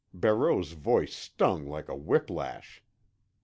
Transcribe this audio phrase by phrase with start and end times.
[0.15, 2.81] Barreau's voice stung like a whip lash.